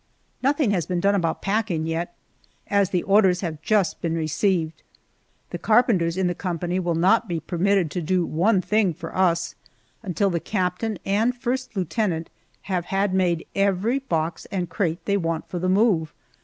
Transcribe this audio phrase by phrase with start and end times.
[0.41, 2.15] Nothing has been done about packing yet,
[2.65, 4.81] as the orders have just been received.
[5.51, 9.53] The carpenters in the company will not be permitted to do one thing for us
[10.01, 12.31] until the captain and first lieutenant
[12.63, 16.15] have had made every box and crate they want for the move.